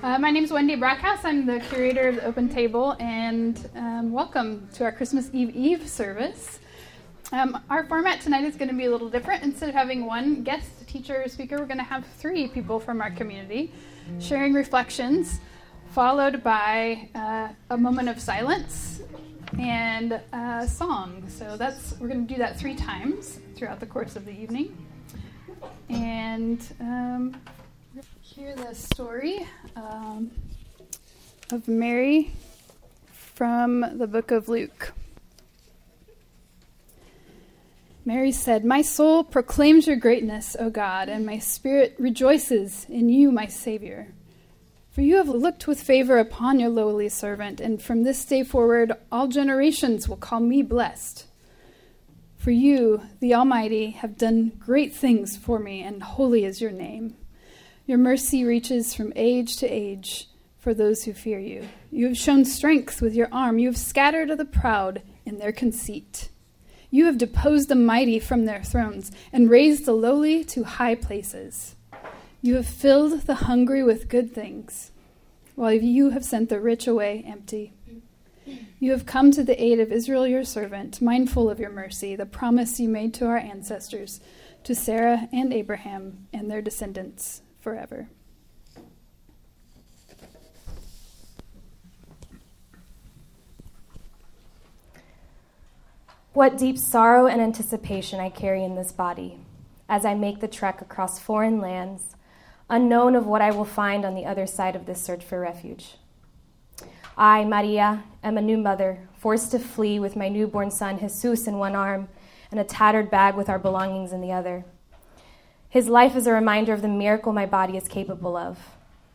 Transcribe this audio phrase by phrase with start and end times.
[0.00, 1.24] Uh, my name is Wendy Brackhouse.
[1.24, 5.88] I'm the curator of the Open Table, and um, welcome to our Christmas Eve Eve
[5.88, 6.60] service.
[7.32, 9.42] Um, our format tonight is going to be a little different.
[9.42, 13.00] Instead of having one guest teacher or speaker, we're going to have three people from
[13.00, 13.72] our community
[14.20, 15.40] sharing reflections,
[15.90, 19.00] followed by uh, a moment of silence
[19.58, 21.24] and a song.
[21.26, 24.86] So that's we're going to do that three times throughout the course of the evening.
[25.88, 27.34] And um,
[28.38, 29.44] hear the story
[29.74, 30.30] um,
[31.50, 32.30] of Mary
[33.12, 34.92] from the book of Luke.
[38.04, 43.32] Mary said, My soul proclaims your greatness, O God, and my spirit rejoices in you,
[43.32, 44.14] my Savior.
[44.92, 48.92] For you have looked with favor upon your lowly servant, and from this day forward
[49.10, 51.26] all generations will call me blessed.
[52.36, 57.16] For you, the Almighty, have done great things for me, and holy is your name.
[57.88, 60.28] Your mercy reaches from age to age
[60.58, 61.66] for those who fear you.
[61.90, 63.58] You have shown strength with your arm.
[63.58, 66.28] You have scattered the proud in their conceit.
[66.90, 71.76] You have deposed the mighty from their thrones and raised the lowly to high places.
[72.42, 74.90] You have filled the hungry with good things,
[75.54, 77.72] while you have sent the rich away empty.
[78.78, 82.26] You have come to the aid of Israel, your servant, mindful of your mercy, the
[82.26, 84.20] promise you made to our ancestors,
[84.64, 88.08] to Sarah and Abraham and their descendants forever.
[96.32, 99.38] What deep sorrow and anticipation I carry in this body
[99.88, 102.14] as I make the trek across foreign lands,
[102.70, 105.96] unknown of what I will find on the other side of this search for refuge.
[107.16, 111.58] I, Maria, am a new mother, forced to flee with my newborn son Jesus in
[111.58, 112.08] one arm
[112.52, 114.64] and a tattered bag with our belongings in the other.
[115.70, 118.58] His life is a reminder of the miracle my body is capable of,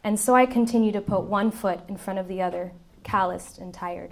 [0.03, 2.73] and so I continue to put one foot in front of the other,
[3.03, 4.11] calloused and tired.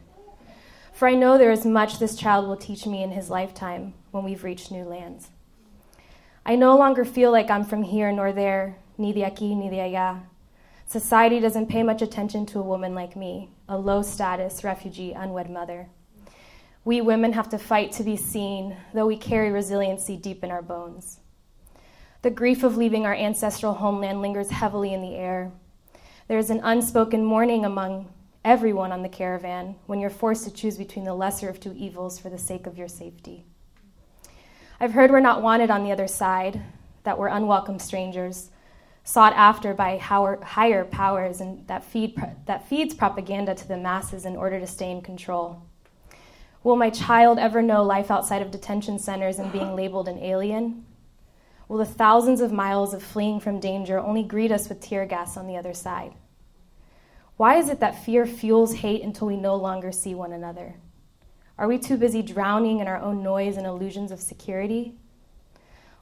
[0.92, 4.24] For I know there is much this child will teach me in his lifetime when
[4.24, 5.30] we've reached new lands.
[6.44, 9.78] I no longer feel like I'm from here nor there, ni de aquí ni de
[9.78, 10.22] allá.
[10.88, 15.50] Society doesn't pay much attention to a woman like me, a low status refugee, unwed
[15.50, 15.90] mother.
[16.84, 20.64] We women have to fight to be seen, though we carry resiliency deep in our
[20.64, 21.21] bones.
[22.24, 25.52] The grief of leaving our ancestral homeland lingers heavily in the air.
[26.28, 28.10] There is an unspoken mourning among
[28.46, 32.20] everyone on the caravan when you're forced to choose between the lesser of two evils
[32.20, 33.44] for the sake of your safety.
[34.80, 36.62] I've heard we're not wanted on the other side,
[37.04, 38.52] that we're unwelcome strangers,
[39.04, 42.16] sought after by higher powers, and that, feed,
[42.46, 45.64] that feeds propaganda to the masses in order to stay in control.
[46.64, 50.86] Will my child ever know life outside of detention centers and being labeled an alien?
[51.72, 55.38] Will the thousands of miles of fleeing from danger only greet us with tear gas
[55.38, 56.12] on the other side?
[57.38, 60.76] Why is it that fear fuels hate until we no longer see one another?
[61.58, 64.98] Are we too busy drowning in our own noise and illusions of security?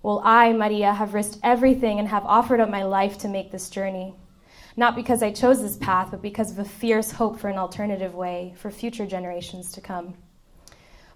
[0.01, 3.69] Well, I, Maria, have risked everything and have offered up my life to make this
[3.69, 4.15] journey.
[4.75, 8.15] Not because I chose this path, but because of a fierce hope for an alternative
[8.15, 10.15] way for future generations to come.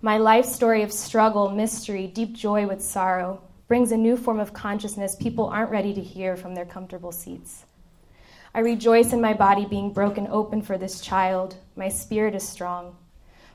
[0.03, 3.41] My life story of struggle, mystery, deep joy with sorrow
[3.73, 7.65] brings a new form of consciousness people aren't ready to hear from their comfortable seats.
[8.53, 11.55] I rejoice in my body being broken open for this child.
[11.75, 12.95] My spirit is strong.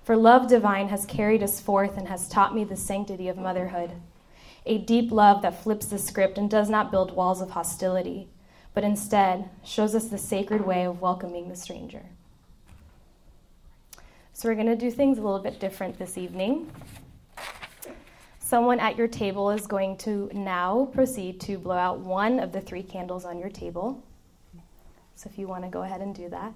[0.03, 3.93] For love divine has carried us forth and has taught me the sanctity of motherhood.
[4.67, 8.29] A deep love that flips the script and does not build walls of hostility,
[8.75, 12.03] but instead shows us the sacred way of welcoming the stranger.
[14.33, 16.73] So, we're going to do things a little bit different this evening.
[18.49, 22.63] Someone at your table is going to now proceed to blow out one of the
[22.63, 24.03] three candles on your table.
[25.17, 26.55] So if you want to go ahead and do that.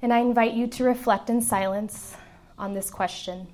[0.00, 2.16] And I invite you to reflect in silence
[2.56, 3.48] on this question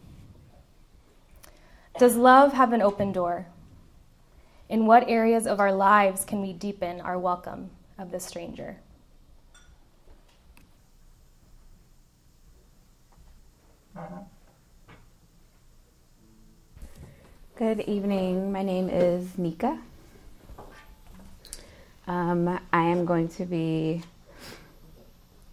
[1.99, 3.49] Does love have an open door?
[4.69, 8.77] In what areas of our lives can we deepen our welcome of the stranger?
[13.97, 14.21] Uh-huh.
[17.59, 18.53] Good evening.
[18.53, 19.79] My name is Nika.
[22.07, 24.03] Um, I am going to be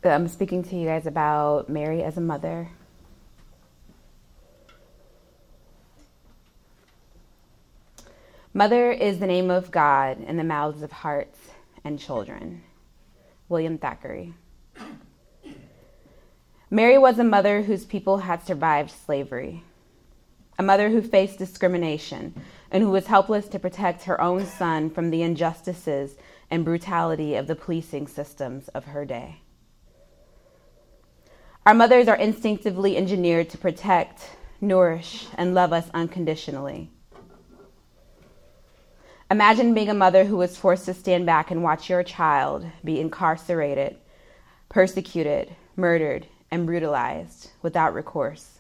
[0.03, 2.67] um, speaking to you guys about Mary as a mother.
[8.53, 11.39] Mother is the name of God in the mouths of hearts
[11.85, 12.63] and children.
[13.47, 14.33] William Thackeray.
[16.69, 19.63] Mary was a mother whose people had survived slavery,
[20.57, 22.33] a mother who faced discrimination
[22.71, 26.15] and who was helpless to protect her own son from the injustices
[26.49, 29.41] and brutality of the policing systems of her day.
[31.65, 34.21] Our mothers are instinctively engineered to protect,
[34.59, 36.89] nourish, and love us unconditionally.
[39.31, 42.99] Imagine being a mother who was forced to stand back and watch your child be
[42.99, 43.95] incarcerated,
[44.69, 48.59] persecuted, murdered, and brutalized without recourse.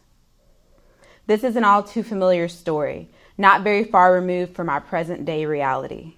[1.25, 5.45] This is an all too familiar story, not very far removed from our present day
[5.45, 6.15] reality.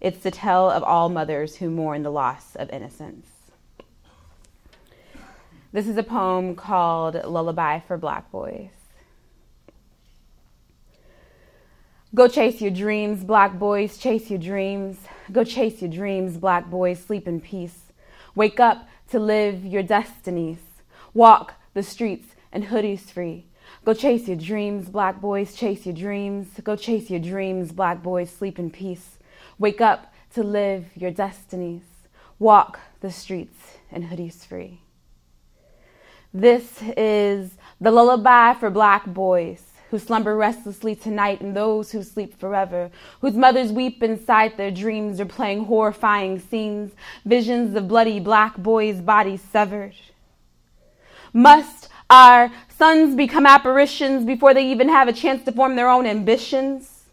[0.00, 3.26] It's the tale of all mothers who mourn the loss of innocence.
[5.70, 8.70] This is a poem called Lullaby for Black Boys.
[12.14, 14.96] Go chase your dreams, black boys, chase your dreams.
[15.30, 17.92] Go chase your dreams, black boys, sleep in peace.
[18.34, 20.58] Wake up to live your destinies.
[21.12, 23.44] Walk the streets and hoodies free.
[23.84, 26.48] Go chase your dreams, black boys, chase your dreams.
[26.62, 29.18] Go chase your dreams, black boys, sleep in peace.
[29.58, 31.82] Wake up to live your destinies.
[32.38, 34.80] Walk the streets in hoodies free.
[36.34, 42.38] This is the lullaby for black boys who slumber restlessly tonight and those who sleep
[42.38, 42.90] forever,
[43.20, 46.92] whose mothers weep inside their dreams, are playing horrifying scenes,
[47.24, 49.94] visions of bloody black boys' bodies severed.
[51.32, 56.06] Must our sons become apparitions before they even have a chance to form their own
[56.06, 57.04] ambitions?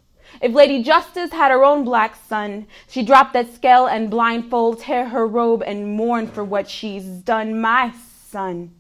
[0.41, 5.09] If Lady Justice had her own black son, she'd drop that scale and blindfold, tear
[5.09, 7.61] her robe, and mourn for what she's done.
[7.61, 7.93] My
[8.27, 8.73] son.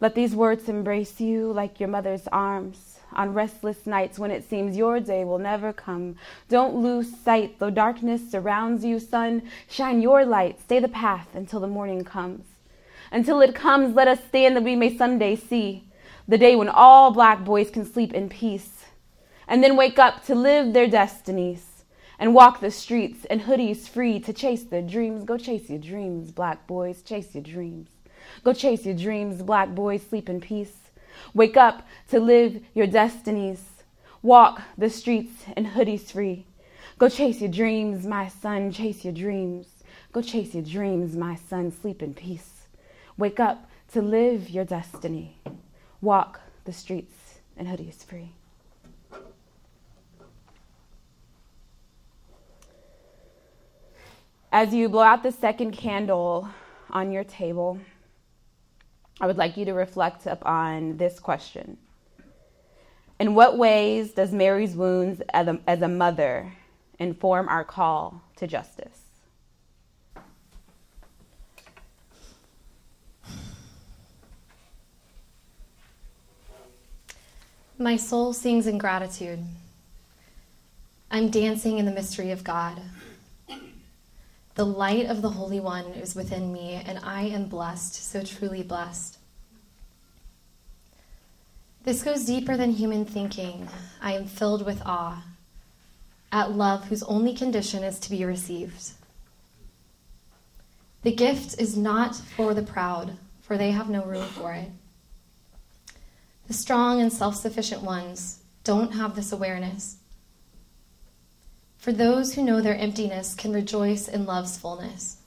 [0.00, 4.76] Let these words embrace you like your mother's arms on restless nights when it seems
[4.76, 6.16] your day will never come.
[6.48, 9.42] Don't lose sight, though darkness surrounds you, son.
[9.68, 12.44] Shine your light, stay the path until the morning comes.
[13.10, 15.84] Until it comes, let us stand that we may someday see
[16.28, 18.84] the day when all black boys can sleep in peace
[19.48, 21.84] and then wake up to live their destinies
[22.20, 25.24] and walk the streets and hoodies free to chase their dreams.
[25.24, 27.88] Go chase your dreams, black boys, chase your dreams.
[28.44, 30.76] Go chase your dreams, black boys, sleep in peace.
[31.34, 33.64] Wake up to live your destinies.
[34.22, 36.46] Walk the streets in hoodies free.
[36.98, 39.66] Go chase your dreams, my son, chase your dreams.
[40.12, 42.59] Go chase your dreams, my son, sleep in peace.
[43.20, 45.36] Wake up to live your destiny.
[46.00, 48.32] Walk the streets in hoodies free.
[54.50, 56.48] As you blow out the second candle
[56.88, 57.78] on your table,
[59.20, 61.76] I would like you to reflect upon this question.
[63.18, 66.54] In what ways does Mary's wounds as a, as a mother
[66.98, 68.99] inform our call to justice?
[77.80, 79.38] My soul sings in gratitude.
[81.10, 82.78] I'm dancing in the mystery of God.
[84.54, 88.62] The light of the Holy One is within me, and I am blessed, so truly
[88.62, 89.16] blessed.
[91.84, 93.66] This goes deeper than human thinking.
[94.02, 95.24] I am filled with awe
[96.30, 98.90] at love whose only condition is to be received.
[101.02, 104.68] The gift is not for the proud, for they have no room for it.
[106.50, 109.98] The strong and self sufficient ones don't have this awareness.
[111.78, 115.18] For those who know their emptiness can rejoice in love's fullness.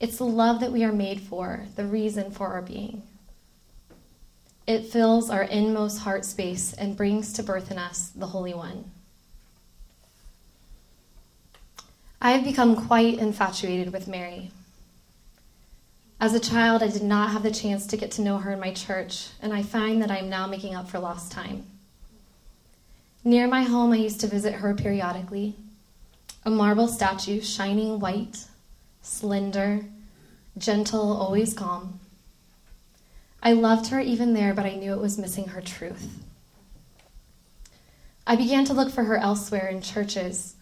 [0.00, 3.02] It's the love that we are made for, the reason for our being.
[4.66, 8.90] It fills our inmost heart space and brings to birth in us the Holy One.
[12.18, 14.52] I have become quite infatuated with Mary.
[16.22, 18.60] As a child, I did not have the chance to get to know her in
[18.60, 21.64] my church, and I find that I am now making up for lost time.
[23.24, 25.56] Near my home, I used to visit her periodically.
[26.44, 28.44] A marble statue, shining white,
[29.02, 29.84] slender,
[30.56, 31.98] gentle, always calm.
[33.42, 36.22] I loved her even there, but I knew it was missing her truth.
[38.28, 40.54] I began to look for her elsewhere in churches,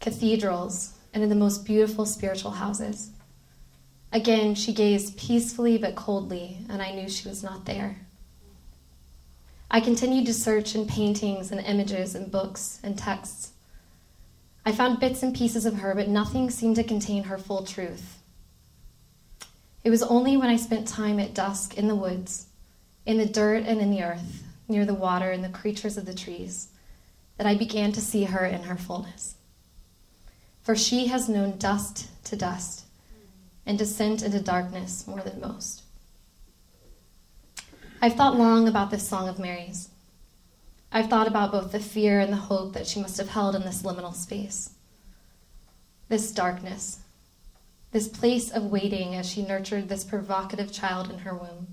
[0.00, 3.10] cathedrals, and in the most beautiful spiritual houses.
[4.12, 7.96] Again, she gazed peacefully but coldly, and I knew she was not there.
[9.70, 13.52] I continued to search in paintings and images and books and texts.
[14.66, 18.18] I found bits and pieces of her, but nothing seemed to contain her full truth.
[19.82, 22.46] It was only when I spent time at dusk in the woods,
[23.06, 26.14] in the dirt and in the earth, near the water and the creatures of the
[26.14, 26.68] trees,
[27.38, 29.36] that I began to see her in her fullness.
[30.62, 32.81] For she has known dust to dust
[33.66, 35.82] and descent into darkness more than most.
[38.00, 39.88] I've thought long about this Song of Mary's.
[40.90, 43.62] I've thought about both the fear and the hope that she must have held in
[43.62, 44.70] this liminal space.
[46.08, 46.98] This darkness,
[47.92, 51.68] this place of waiting as she nurtured this provocative child in her womb.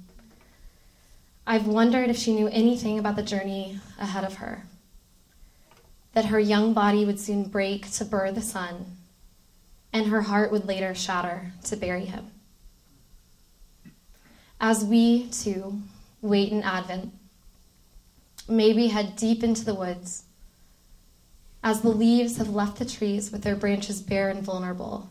[1.48, 4.66] I've wondered if she knew anything about the journey ahead of her.
[6.14, 8.98] That her young body would soon break to birth the son,
[9.92, 12.32] and her heart would later shatter to bury him.
[14.62, 15.82] As we, too,
[16.22, 17.14] wait in Advent,
[18.48, 20.24] maybe head deep into the woods.
[21.64, 25.10] As the leaves have left the trees with their branches bare and vulnerable,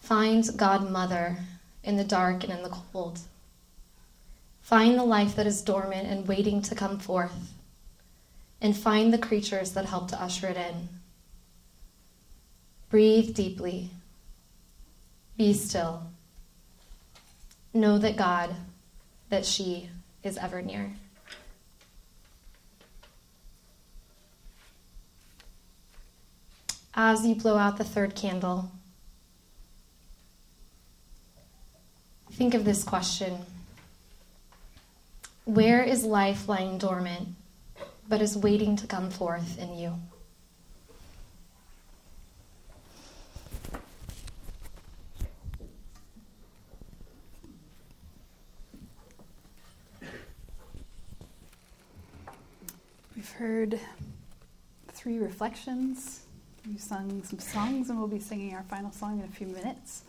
[0.00, 1.38] find God Mother
[1.82, 3.20] in the dark and in the cold.
[4.60, 7.52] Find the life that is dormant and waiting to come forth,
[8.60, 10.88] and find the creatures that help to usher it in.
[12.88, 13.90] Breathe deeply.
[15.36, 16.04] Be still.
[17.74, 18.54] Know that God,
[19.28, 19.90] that she
[20.22, 20.92] is ever near.
[26.96, 28.70] as you blow out the third candle,
[32.32, 33.38] think of this question
[35.44, 37.28] Where is life lying dormant,
[38.08, 39.94] but is waiting to come forth in you?
[53.46, 53.78] Heard
[54.88, 56.22] three reflections
[56.68, 60.02] we sung some songs and we'll be singing our final song in a few minutes.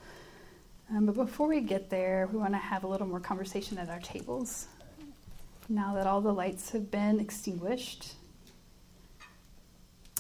[0.90, 3.90] Um, but before we get there, we want to have a little more conversation at
[3.90, 4.66] our tables.
[5.70, 8.16] Now that all the lights have been extinguished,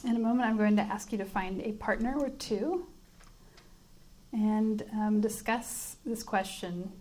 [0.03, 2.85] in a moment I'm going to ask you to find a partner or two
[4.31, 6.91] and um, discuss this question,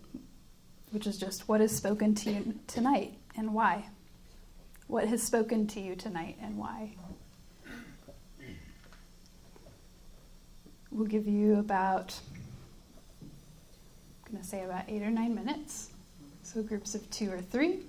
[0.89, 3.85] which is just what is spoken to you tonight and why?
[4.87, 6.95] What has spoken to you tonight and why?
[10.91, 12.17] We'll give you about,
[13.21, 15.89] I'm going to say about eight or nine minutes.
[16.41, 17.81] So groups of two or three.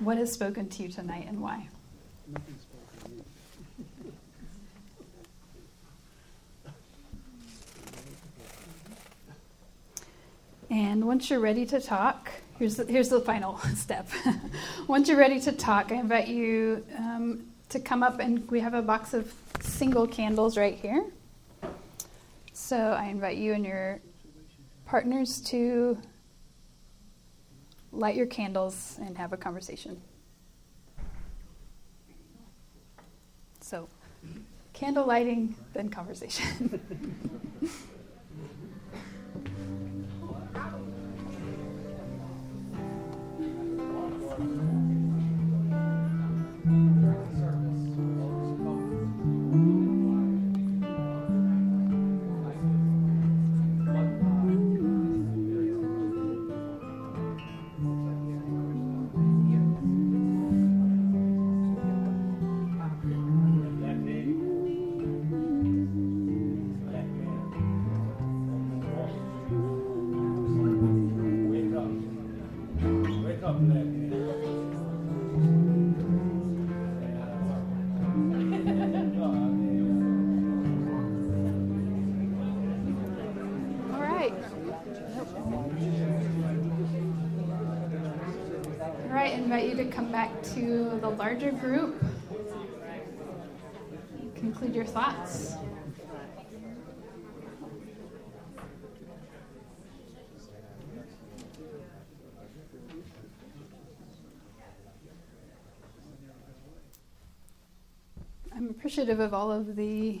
[0.00, 1.66] What has spoken to you tonight and why?
[10.70, 14.08] And once you're ready to talk, here's the, here's the final step.
[14.86, 18.74] once you're ready to talk, I invite you um, to come up and we have
[18.74, 21.04] a box of single candles right here.
[22.52, 24.00] So I invite you and your
[24.86, 25.98] partners to
[27.92, 30.00] light your candles and have a conversation.
[33.60, 33.88] So,
[34.72, 36.80] candle lighting, then conversation.
[89.78, 92.02] to come back to the larger group.
[94.34, 95.54] Conclude your thoughts.
[108.52, 110.20] I'm appreciative of all of the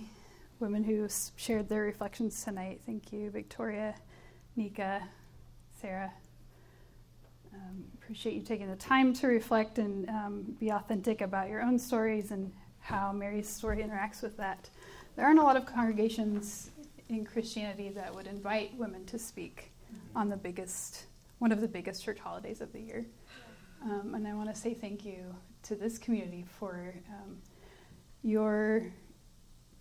[0.60, 2.80] women who shared their reflections tonight.
[2.84, 3.94] Thank you, Victoria,
[4.56, 5.02] Nika,
[5.80, 6.12] Sarah.
[7.54, 11.78] Um, appreciate you taking the time to reflect and um, be authentic about your own
[11.78, 14.70] stories and how Mary's story interacts with that.
[15.16, 16.70] There aren't a lot of congregations
[17.08, 19.72] in Christianity that would invite women to speak
[20.14, 21.06] on the biggest,
[21.38, 23.06] one of the biggest church holidays of the year.
[23.82, 25.34] Um, and I want to say thank you
[25.64, 27.38] to this community for um,
[28.22, 28.92] your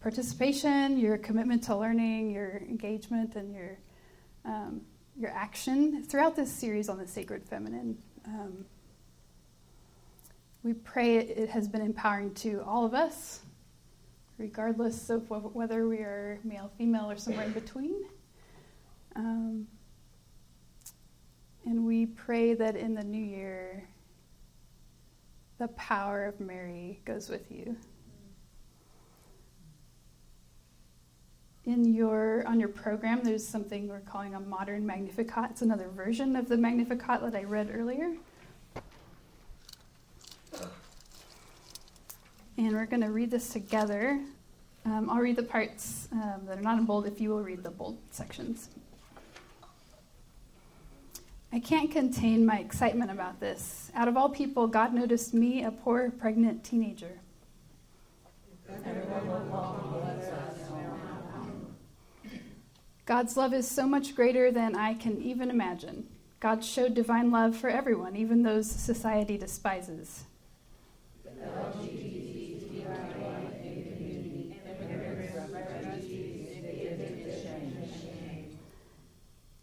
[0.02, 3.78] participation, your commitment to learning, your engagement, and your
[4.46, 4.82] um,
[5.20, 7.98] your action throughout this series on the sacred feminine.
[8.26, 8.66] Um,
[10.64, 13.42] we pray it has been empowering to all of us,
[14.38, 18.06] regardless of whether we are male, female, or somewhere in between.
[19.16, 19.68] Um,
[21.66, 23.88] and we pray that in the new year,
[25.58, 27.76] The power of Mary goes with you.
[31.68, 35.52] In your on your program, there's something we're calling a modern Magnificat.
[35.52, 38.14] It's another version of the Magnificat that I read earlier.
[42.58, 44.18] And we're going to read this together.
[44.86, 47.64] Um, I'll read the parts um, that are not in bold if you will read
[47.64, 48.70] the bold sections.
[51.52, 53.92] I can't contain my excitement about this.
[53.94, 57.20] Out of all people, God noticed me, a poor pregnant teenager.
[63.08, 66.10] God's love is so much greater than I can even imagine.
[66.42, 70.26] God showed divine love for everyone, even those society despises.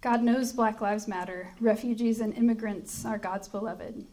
[0.01, 1.51] God knows Black Lives Matter.
[1.61, 4.07] Refugees and immigrants are God's beloved.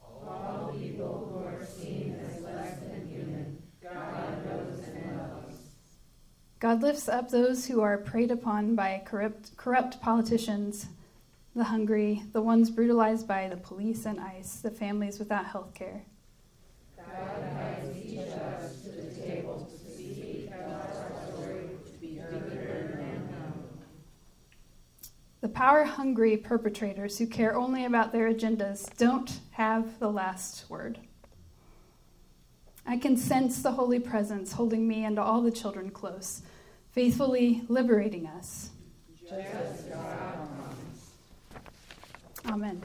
[0.00, 5.56] All people who are seen as less than human, God knows and loves.
[6.66, 10.86] God lifts up those who are preyed upon by corrupt, corrupt politicians,
[11.54, 16.02] the hungry, the ones brutalized by the police and ICE, the families without health care.
[16.96, 17.06] God
[17.40, 20.50] invites each of us to the table to speak
[21.32, 22.98] story, to be heard
[25.40, 30.98] the power hungry perpetrators who care only about their agendas don't have the last word.
[32.84, 36.42] I can sense the holy presence holding me and all the children close,
[36.96, 38.70] faithfully liberating us.
[42.46, 42.82] Amen.